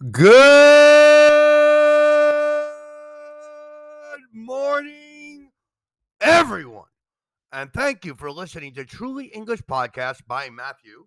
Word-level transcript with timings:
Good 0.00 0.32
morning, 4.32 5.50
everyone. 6.22 6.88
And 7.52 7.70
thank 7.70 8.06
you 8.06 8.14
for 8.14 8.32
listening 8.32 8.72
to 8.76 8.86
Truly 8.86 9.26
English 9.26 9.60
Podcast 9.64 10.26
by 10.26 10.48
Matthew. 10.48 11.04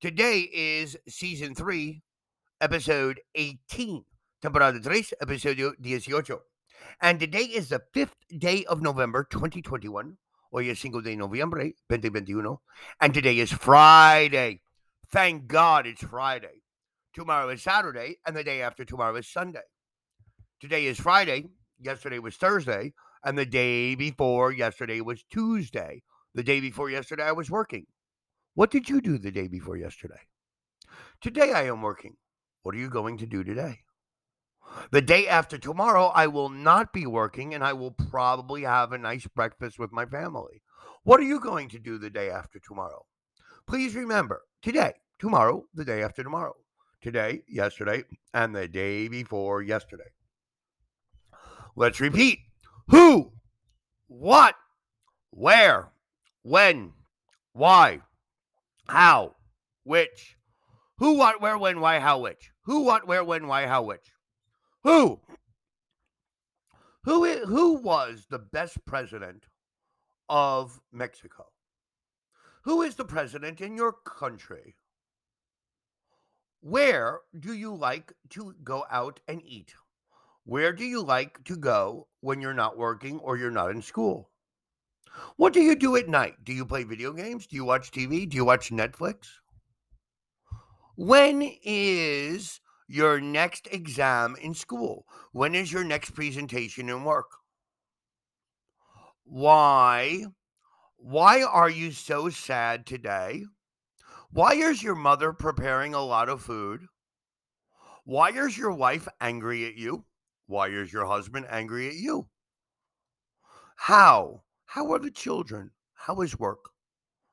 Today 0.00 0.48
is 0.54 0.96
season 1.06 1.54
3, 1.54 2.00
episode 2.62 3.20
18. 3.34 4.06
Temporada 4.40 4.80
3, 4.80 5.02
episodio 5.20 5.74
18. 5.84 6.38
And 7.02 7.20
today 7.20 7.44
is 7.44 7.68
the 7.68 7.82
fifth 7.92 8.16
day 8.38 8.64
of 8.64 8.80
November 8.80 9.28
2021. 9.30 10.16
Hoy 10.50 10.70
es 10.70 10.80
5 10.80 11.02
de 11.02 11.14
noviembre 11.14 11.74
2021. 11.90 12.56
And 13.02 13.12
today 13.12 13.38
is 13.38 13.52
Friday. 13.52 14.62
Thank 15.12 15.46
God 15.46 15.86
it's 15.86 16.02
Friday. 16.02 16.62
Tomorrow 17.12 17.48
is 17.48 17.62
Saturday, 17.62 18.18
and 18.24 18.36
the 18.36 18.44
day 18.44 18.62
after 18.62 18.84
tomorrow 18.84 19.16
is 19.16 19.26
Sunday. 19.26 19.64
Today 20.60 20.86
is 20.86 21.00
Friday. 21.00 21.46
Yesterday 21.80 22.20
was 22.20 22.36
Thursday, 22.36 22.92
and 23.24 23.36
the 23.36 23.46
day 23.46 23.96
before 23.96 24.52
yesterday 24.52 25.00
was 25.00 25.24
Tuesday. 25.24 26.02
The 26.34 26.44
day 26.44 26.60
before 26.60 26.88
yesterday, 26.88 27.24
I 27.24 27.32
was 27.32 27.50
working. 27.50 27.86
What 28.54 28.70
did 28.70 28.88
you 28.88 29.00
do 29.00 29.18
the 29.18 29.32
day 29.32 29.48
before 29.48 29.76
yesterday? 29.76 30.20
Today, 31.20 31.52
I 31.52 31.62
am 31.62 31.82
working. 31.82 32.16
What 32.62 32.76
are 32.76 32.78
you 32.78 32.88
going 32.88 33.18
to 33.18 33.26
do 33.26 33.42
today? 33.42 33.80
The 34.92 35.02
day 35.02 35.26
after 35.26 35.58
tomorrow, 35.58 36.12
I 36.14 36.28
will 36.28 36.48
not 36.48 36.92
be 36.92 37.06
working 37.06 37.54
and 37.54 37.64
I 37.64 37.72
will 37.72 37.90
probably 37.90 38.62
have 38.62 38.92
a 38.92 38.98
nice 38.98 39.26
breakfast 39.26 39.80
with 39.80 39.90
my 39.90 40.06
family. 40.06 40.62
What 41.02 41.18
are 41.18 41.24
you 41.24 41.40
going 41.40 41.70
to 41.70 41.80
do 41.80 41.98
the 41.98 42.10
day 42.10 42.30
after 42.30 42.60
tomorrow? 42.60 43.04
Please 43.66 43.96
remember 43.96 44.42
today, 44.62 44.92
tomorrow, 45.18 45.64
the 45.74 45.84
day 45.84 46.04
after 46.04 46.22
tomorrow 46.22 46.54
today, 47.00 47.42
yesterday, 47.48 48.04
and 48.34 48.54
the 48.54 48.68
day 48.68 49.08
before 49.08 49.62
yesterday. 49.62 50.10
Let's 51.76 52.00
repeat 52.00 52.40
who, 52.88 53.32
what, 54.08 54.54
where, 55.30 55.88
when, 56.42 56.92
why, 57.52 58.00
how, 58.88 59.36
which. 59.84 60.36
Who, 60.98 61.16
what, 61.16 61.40
where, 61.40 61.56
when, 61.56 61.80
why, 61.80 62.00
how, 62.00 62.18
which. 62.18 62.50
Who, 62.64 62.80
what, 62.82 63.06
where, 63.06 63.24
when, 63.24 63.46
why, 63.46 63.66
how, 63.66 63.82
which. 63.82 64.12
Who? 64.82 65.20
Who, 67.04 67.46
who 67.46 67.74
was 67.74 68.26
the 68.28 68.38
best 68.38 68.84
president 68.84 69.46
of 70.28 70.80
Mexico? 70.92 71.46
Who 72.64 72.82
is 72.82 72.96
the 72.96 73.06
president 73.06 73.60
in 73.60 73.76
your 73.76 73.92
country? 73.92 74.74
Where 76.60 77.20
do 77.38 77.54
you 77.54 77.74
like 77.74 78.12
to 78.30 78.54
go 78.62 78.84
out 78.90 79.20
and 79.26 79.42
eat? 79.42 79.74
Where 80.44 80.72
do 80.72 80.84
you 80.84 81.02
like 81.02 81.42
to 81.44 81.56
go 81.56 82.08
when 82.20 82.40
you're 82.40 82.54
not 82.54 82.76
working 82.76 83.18
or 83.20 83.38
you're 83.38 83.50
not 83.50 83.70
in 83.70 83.80
school? 83.80 84.30
What 85.36 85.52
do 85.52 85.60
you 85.60 85.74
do 85.74 85.96
at 85.96 86.08
night? 86.08 86.44
Do 86.44 86.52
you 86.52 86.66
play 86.66 86.84
video 86.84 87.12
games? 87.12 87.46
Do 87.46 87.56
you 87.56 87.64
watch 87.64 87.90
TV? 87.90 88.28
Do 88.28 88.36
you 88.36 88.44
watch 88.44 88.70
Netflix? 88.70 89.28
When 90.96 91.40
is 91.64 92.60
your 92.86 93.20
next 93.20 93.66
exam 93.70 94.36
in 94.40 94.52
school? 94.52 95.06
When 95.32 95.54
is 95.54 95.72
your 95.72 95.84
next 95.84 96.10
presentation 96.10 96.90
in 96.90 97.04
work? 97.04 97.30
Why? 99.24 100.26
Why 100.96 101.42
are 101.42 101.70
you 101.70 101.92
so 101.92 102.28
sad 102.28 102.84
today? 102.84 103.44
Why 104.32 104.52
is 104.54 104.80
your 104.80 104.94
mother 104.94 105.32
preparing 105.32 105.92
a 105.92 106.04
lot 106.04 106.28
of 106.28 106.40
food? 106.40 106.86
Why 108.04 108.30
is 108.30 108.56
your 108.56 108.70
wife 108.70 109.08
angry 109.20 109.66
at 109.66 109.74
you? 109.74 110.04
Why 110.46 110.68
is 110.68 110.92
your 110.92 111.04
husband 111.04 111.46
angry 111.50 111.88
at 111.88 111.96
you? 111.96 112.28
How? 113.74 114.44
How 114.66 114.92
are 114.92 115.00
the 115.00 115.10
children? 115.10 115.72
How 115.94 116.20
is 116.20 116.38
work? 116.38 116.70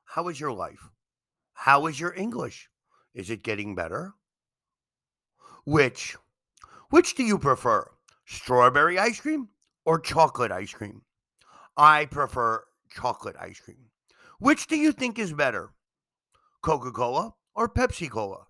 How 0.06 0.26
is 0.26 0.40
your 0.40 0.52
life? 0.52 0.90
How 1.52 1.86
is 1.86 2.00
your 2.00 2.12
English? 2.14 2.68
Is 3.14 3.30
it 3.30 3.44
getting 3.44 3.76
better? 3.76 4.14
Which? 5.64 6.16
Which 6.90 7.14
do 7.14 7.22
you 7.22 7.38
prefer? 7.38 7.88
Strawberry 8.26 8.98
ice 8.98 9.20
cream 9.20 9.50
or 9.84 10.00
chocolate 10.00 10.50
ice 10.50 10.72
cream? 10.72 11.02
I 11.76 12.06
prefer 12.06 12.64
chocolate 12.90 13.36
ice 13.38 13.60
cream. 13.60 13.90
Which 14.40 14.66
do 14.66 14.76
you 14.76 14.90
think 14.90 15.20
is 15.20 15.32
better? 15.32 15.70
Coca 16.62 16.90
Cola 16.90 17.34
or 17.54 17.68
Pepsi 17.68 18.10
Cola? 18.10 18.46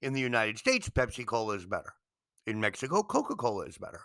In 0.00 0.12
the 0.12 0.20
United 0.20 0.58
States, 0.58 0.88
Pepsi 0.88 1.26
Cola 1.26 1.54
is 1.54 1.66
better. 1.66 1.94
In 2.46 2.60
Mexico, 2.60 3.02
Coca 3.02 3.34
Cola 3.34 3.64
is 3.64 3.78
better. 3.78 4.02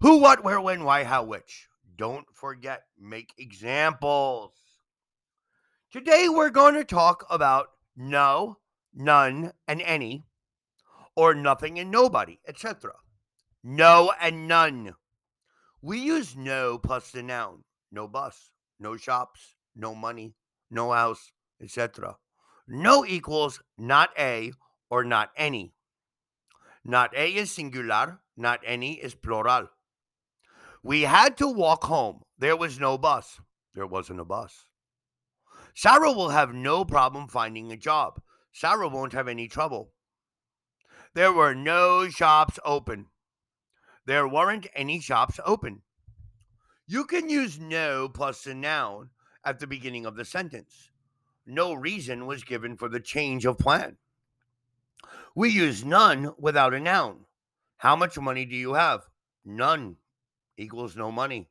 Who, 0.00 0.18
what, 0.18 0.42
where, 0.42 0.60
when, 0.60 0.84
why, 0.84 1.04
how, 1.04 1.22
which? 1.22 1.68
Don't 1.96 2.26
forget, 2.34 2.84
make 2.98 3.34
examples. 3.38 4.52
Today, 5.92 6.28
we're 6.28 6.50
going 6.50 6.74
to 6.74 6.84
talk 6.84 7.24
about 7.30 7.68
no, 7.96 8.58
none, 8.94 9.52
and 9.68 9.82
any, 9.82 10.24
or 11.14 11.34
nothing 11.34 11.78
and 11.78 11.90
nobody, 11.90 12.38
etc. 12.48 12.92
No 13.62 14.12
and 14.20 14.48
none. 14.48 14.94
We 15.82 15.98
use 15.98 16.36
no 16.36 16.78
plus 16.78 17.10
the 17.10 17.22
noun. 17.22 17.64
No 17.92 18.08
bus, 18.08 18.50
no 18.78 18.96
shops, 18.96 19.56
no 19.74 19.94
money, 19.94 20.34
no 20.70 20.92
house, 20.92 21.32
etc. 21.60 22.16
No 22.72 23.04
equals 23.04 23.60
not 23.76 24.10
a 24.16 24.52
or 24.90 25.02
not 25.02 25.32
any. 25.36 25.74
Not 26.84 27.10
a 27.16 27.34
is 27.34 27.50
singular, 27.50 28.20
not 28.36 28.60
any 28.64 28.92
is 28.92 29.16
plural. 29.16 29.70
We 30.80 31.02
had 31.02 31.36
to 31.38 31.48
walk 31.48 31.82
home. 31.82 32.22
There 32.38 32.56
was 32.56 32.78
no 32.78 32.96
bus. 32.96 33.40
There 33.74 33.88
wasn't 33.88 34.20
a 34.20 34.24
bus. 34.24 34.66
Sarah 35.74 36.12
will 36.12 36.28
have 36.28 36.54
no 36.54 36.84
problem 36.84 37.26
finding 37.26 37.72
a 37.72 37.76
job. 37.76 38.22
Sarah 38.52 38.88
won't 38.88 39.14
have 39.14 39.26
any 39.26 39.48
trouble. 39.48 39.90
There 41.12 41.32
were 41.32 41.56
no 41.56 42.08
shops 42.08 42.60
open. 42.64 43.06
There 44.06 44.28
weren't 44.28 44.68
any 44.76 45.00
shops 45.00 45.40
open. 45.44 45.82
You 46.86 47.04
can 47.04 47.28
use 47.28 47.58
no 47.58 48.08
plus 48.08 48.46
a 48.46 48.54
noun 48.54 49.10
at 49.44 49.58
the 49.58 49.66
beginning 49.66 50.06
of 50.06 50.14
the 50.14 50.24
sentence. 50.24 50.89
No 51.46 51.72
reason 51.74 52.26
was 52.26 52.44
given 52.44 52.76
for 52.76 52.88
the 52.88 53.00
change 53.00 53.44
of 53.44 53.58
plan. 53.58 53.96
We 55.34 55.48
use 55.50 55.84
none 55.84 56.32
without 56.38 56.74
a 56.74 56.80
noun. 56.80 57.26
How 57.78 57.96
much 57.96 58.18
money 58.18 58.44
do 58.44 58.56
you 58.56 58.74
have? 58.74 59.08
None 59.44 59.96
equals 60.56 60.96
no 60.96 61.10
money. 61.10 61.48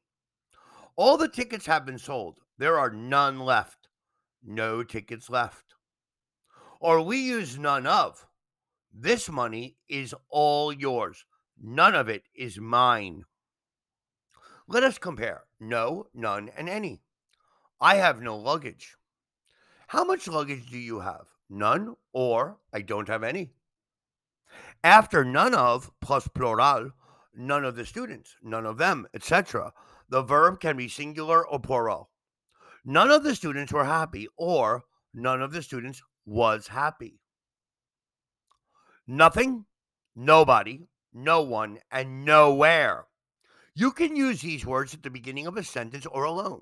All 0.95 1.17
the 1.17 1.27
tickets 1.27 1.65
have 1.65 1.85
been 1.85 1.97
sold. 1.97 2.39
There 2.57 2.77
are 2.77 2.91
none 2.91 3.39
left. 3.39 3.87
No 4.43 4.83
tickets 4.83 5.29
left. 5.29 5.75
Or 6.79 7.01
we 7.01 7.17
use 7.17 7.57
none 7.57 7.87
of. 7.87 8.25
This 8.93 9.29
money 9.29 9.77
is 9.87 10.13
all 10.29 10.71
yours. 10.71 11.25
None 11.61 11.95
of 11.95 12.09
it 12.09 12.23
is 12.35 12.59
mine. 12.59 13.23
Let 14.67 14.83
us 14.83 14.97
compare 14.97 15.45
no, 15.59 16.07
none, 16.13 16.49
and 16.55 16.69
any. 16.69 17.01
I 17.81 17.95
have 17.95 18.21
no 18.21 18.37
luggage. 18.37 18.95
How 19.89 20.03
much 20.03 20.27
luggage 20.27 20.69
do 20.69 20.77
you 20.77 20.99
have? 20.99 21.25
None 21.49 21.95
or 22.13 22.59
I 22.71 22.81
don't 22.81 23.07
have 23.07 23.23
any. 23.23 23.53
After 24.83 25.25
none 25.25 25.55
of 25.55 25.89
plus 25.99 26.27
plural, 26.27 26.91
none 27.33 27.65
of 27.65 27.75
the 27.75 27.87
students, 27.87 28.35
none 28.43 28.67
of 28.67 28.77
them, 28.77 29.07
etc. 29.15 29.73
The 30.07 30.21
verb 30.21 30.59
can 30.59 30.77
be 30.77 30.89
singular 30.89 31.43
or 31.43 31.59
plural. 31.59 32.11
None 32.85 33.09
of 33.09 33.23
the 33.23 33.33
students 33.33 33.73
were 33.73 33.85
happy 33.85 34.27
or 34.37 34.83
none 35.11 35.41
of 35.41 35.53
the 35.53 35.63
students 35.63 36.03
was 36.23 36.67
happy. 36.67 37.19
Nothing, 39.07 39.65
nobody, 40.15 40.87
no 41.11 41.41
one, 41.41 41.79
and 41.89 42.23
nowhere. 42.25 43.07
You 43.73 43.91
can 43.91 44.15
use 44.15 44.41
these 44.41 44.67
words 44.67 44.93
at 44.93 45.01
the 45.01 45.09
beginning 45.09 45.47
of 45.47 45.57
a 45.57 45.63
sentence 45.63 46.05
or 46.05 46.25
alone 46.25 46.61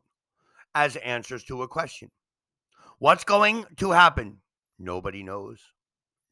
as 0.74 0.96
answers 0.96 1.44
to 1.44 1.62
a 1.62 1.68
question. 1.68 2.10
What's 3.00 3.24
going 3.24 3.66
to 3.78 3.92
happen? 3.92 4.40
Nobody 4.80 5.22
knows. 5.22 5.60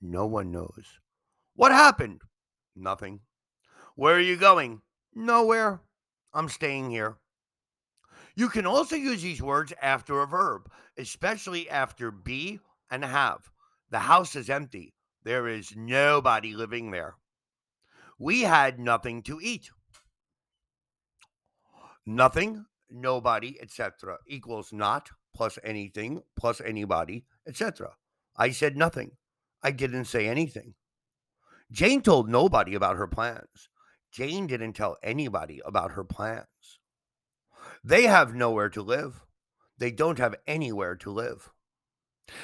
No 0.02 0.26
one 0.26 0.52
knows. 0.52 1.00
What 1.56 1.72
happened? 1.72 2.22
Nothing. 2.76 3.20
Where 3.96 4.16
are 4.16 4.20
you 4.20 4.36
going? 4.36 4.82
Nowhere. 5.14 5.82
I'm 6.34 6.50
staying 6.50 6.90
here. 6.90 7.18
You 8.36 8.50
can 8.50 8.66
also 8.66 8.96
use 8.96 9.22
these 9.22 9.44
words 9.44 9.74
after 9.80 10.22
a 10.22 10.28
verb, 10.28 10.72
especially 10.98 11.70
after 11.70 12.10
be 12.10 12.60
and 12.90 13.06
have. 13.06 13.52
The 13.92 14.00
house 14.00 14.36
is 14.36 14.50
empty. 14.50 14.96
There 15.24 15.48
is 15.48 15.76
nobody 15.76 16.56
living 16.56 16.90
there. 16.90 17.14
We 18.18 18.42
had 18.42 18.80
nothing 18.80 19.22
to 19.24 19.40
eat. 19.40 19.70
Nothing, 22.08 22.66
nobody, 22.90 23.62
etc. 23.62 24.18
equals 24.28 24.74
not 24.74 25.12
plus 25.36 25.60
anything 25.64 26.24
plus 26.36 26.62
anybody, 26.62 27.26
etc. 27.48 27.92
I 28.36 28.50
said 28.50 28.76
nothing. 28.76 29.12
I 29.62 29.72
didn't 29.72 30.06
say 30.06 30.28
anything. 30.28 30.74
Jane 31.72 32.02
told 32.02 32.30
nobody 32.30 32.74
about 32.74 32.98
her 32.98 33.08
plans. 33.08 33.70
Jane 34.12 34.48
didn't 34.48 34.74
tell 34.74 34.98
anybody 35.04 35.62
about 35.66 35.92
her 35.92 36.04
plans. 36.04 36.80
They 37.84 38.04
have 38.04 38.34
nowhere 38.34 38.70
to 38.70 38.82
live. 38.82 39.26
They 39.78 39.92
don't 39.92 40.20
have 40.20 40.36
anywhere 40.48 40.96
to 40.96 41.12
live. 41.12 41.52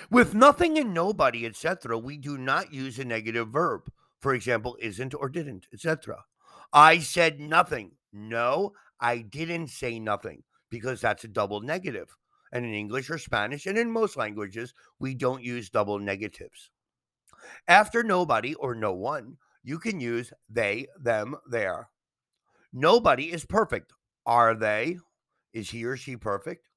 With 0.09 0.35
nothing 0.35 0.77
and 0.77 0.93
nobody, 0.93 1.45
etc., 1.45 1.97
we 1.97 2.17
do 2.17 2.37
not 2.37 2.73
use 2.73 2.99
a 2.99 3.05
negative 3.05 3.49
verb. 3.49 3.91
For 4.19 4.33
example, 4.33 4.77
isn't 4.79 5.15
or 5.15 5.29
didn't, 5.29 5.65
etc. 5.73 6.25
I 6.73 6.99
said 6.99 7.39
nothing. 7.39 7.93
No, 8.13 8.73
I 8.99 9.19
didn't 9.19 9.67
say 9.69 9.99
nothing 9.99 10.43
because 10.69 11.01
that's 11.01 11.23
a 11.23 11.27
double 11.27 11.61
negative. 11.61 12.17
And 12.51 12.65
in 12.65 12.73
English 12.73 13.09
or 13.09 13.17
Spanish 13.17 13.65
and 13.65 13.77
in 13.77 13.91
most 13.91 14.17
languages, 14.17 14.73
we 14.99 15.15
don't 15.15 15.43
use 15.43 15.69
double 15.69 15.99
negatives. 15.99 16.69
After 17.67 18.03
nobody 18.03 18.53
or 18.55 18.75
no 18.75 18.93
one, 18.93 19.37
you 19.63 19.79
can 19.79 19.99
use 19.99 20.33
they, 20.49 20.87
them, 20.99 21.35
their. 21.49 21.89
Nobody 22.73 23.31
is 23.31 23.45
perfect. 23.45 23.93
Are 24.25 24.53
they? 24.55 24.97
Is 25.53 25.69
he 25.69 25.85
or 25.85 25.97
she 25.97 26.17
perfect? 26.17 26.67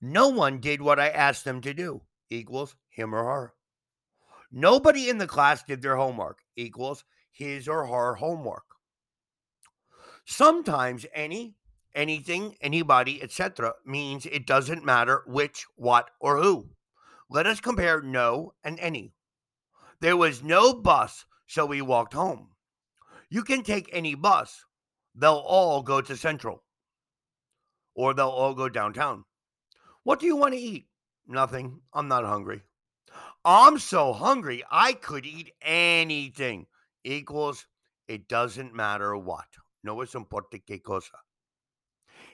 No 0.00 0.28
one 0.28 0.60
did 0.60 0.80
what 0.80 0.98
I 0.98 1.10
asked 1.10 1.44
them 1.44 1.60
to 1.62 1.74
do 1.74 2.02
equals 2.30 2.76
him 2.88 3.14
or 3.14 3.24
her. 3.24 3.54
Nobody 4.50 5.08
in 5.08 5.18
the 5.18 5.26
class 5.26 5.62
did 5.62 5.82
their 5.82 5.96
homework 5.96 6.38
equals 6.56 7.04
his 7.30 7.68
or 7.68 7.86
her 7.86 8.14
homework. 8.14 8.64
Sometimes 10.24 11.06
any, 11.14 11.56
anything, 11.94 12.56
anybody, 12.60 13.22
etc. 13.22 13.74
means 13.84 14.26
it 14.26 14.46
doesn't 14.46 14.84
matter 14.84 15.22
which, 15.26 15.66
what, 15.76 16.10
or 16.20 16.38
who. 16.38 16.70
Let 17.28 17.46
us 17.46 17.60
compare 17.60 18.02
no 18.02 18.54
and 18.64 18.78
any. 18.80 19.14
There 20.00 20.16
was 20.16 20.42
no 20.42 20.74
bus, 20.74 21.24
so 21.46 21.66
we 21.66 21.82
walked 21.82 22.14
home. 22.14 22.48
You 23.28 23.44
can 23.44 23.62
take 23.62 23.88
any 23.92 24.14
bus, 24.14 24.64
they'll 25.14 25.44
all 25.46 25.82
go 25.82 26.00
to 26.00 26.16
Central 26.16 26.64
or 27.94 28.14
they'll 28.14 28.28
all 28.28 28.54
go 28.54 28.68
downtown. 28.68 29.24
What 30.02 30.20
do 30.20 30.26
you 30.26 30.36
want 30.36 30.54
to 30.54 30.60
eat? 30.60 30.86
Nothing. 31.26 31.80
I'm 31.92 32.08
not 32.08 32.24
hungry. 32.24 32.62
I'm 33.44 33.78
so 33.78 34.12
hungry, 34.12 34.62
I 34.70 34.92
could 34.92 35.24
eat 35.24 35.52
anything. 35.62 36.66
Equals, 37.04 37.66
it 38.08 38.28
doesn't 38.28 38.74
matter 38.74 39.16
what. 39.16 39.46
No 39.82 40.00
es 40.02 40.14
importa 40.14 40.58
qué 40.66 40.82
cosa. 40.82 41.16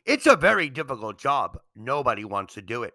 It's 0.07 0.27
a 0.27 0.37
very 0.37 0.71
difficult 0.71 1.19
job. 1.19 1.59
Nobody 1.75 2.25
wants 2.25 2.55
to 2.55 2.63
do 2.63 2.85
it. 2.85 2.95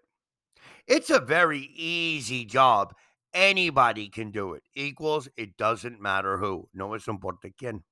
It's 0.88 1.10
a 1.10 1.20
very 1.20 1.70
easy 1.76 2.46
job. 2.46 2.94
Anybody 3.34 4.10
can 4.10 4.32
do 4.32 4.54
it. 4.54 4.64
Equals, 4.76 5.28
it 5.38 5.58
doesn't 5.58 6.02
matter 6.02 6.38
who. 6.38 6.70
No 6.74 6.94
es 6.94 7.08
importa 7.08 7.50
quién. 7.62 7.84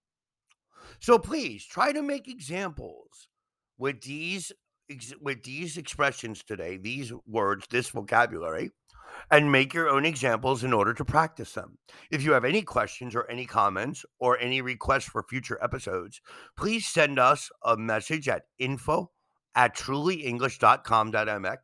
So 1.00 1.19
please 1.19 1.66
try 1.66 1.92
to 1.92 2.01
make 2.01 2.27
examples 2.27 3.27
with 3.77 4.01
these 4.01 4.51
with 5.22 5.44
these 5.44 5.77
expressions 5.77 6.44
today, 6.44 6.77
these 6.77 7.13
words, 7.27 7.68
this 7.69 7.89
vocabulary, 7.89 8.72
and 9.31 9.51
make 9.51 9.74
your 9.74 9.89
own 9.89 10.06
examples 10.06 10.63
in 10.63 10.74
order 10.74 10.94
to 10.94 11.06
practice 11.06 11.54
them. 11.54 11.77
If 12.12 12.24
you 12.24 12.31
have 12.33 12.45
any 12.45 12.62
questions 12.62 13.16
or 13.16 13.30
any 13.30 13.45
comments 13.45 14.06
or 14.19 14.38
any 14.39 14.62
requests 14.62 15.06
for 15.06 15.24
future 15.24 15.57
episodes, 15.62 16.21
please 16.57 16.88
send 16.88 17.19
us 17.19 17.50
a 17.63 17.77
message 17.77 18.27
at 18.27 18.44
info 18.57 19.12
at 19.56 19.75
trulyenglish.com.mx 19.75 21.57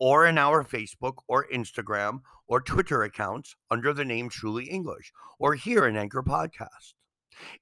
or 0.00 0.26
in 0.26 0.38
our 0.38 0.64
Facebook 0.64 1.14
or 1.26 1.46
Instagram 1.52 2.20
or 2.46 2.60
Twitter 2.60 3.02
accounts 3.02 3.56
under 3.70 3.92
the 3.92 4.04
name 4.04 4.28
Truly 4.28 4.66
English 4.66 5.12
or 5.38 5.54
here 5.54 5.86
in 5.86 5.96
Anchor 5.96 6.22
Podcast. 6.22 6.94